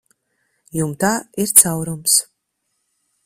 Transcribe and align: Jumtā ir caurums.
Jumtā 0.77 1.11
ir 1.45 1.53
caurums. 1.63 2.17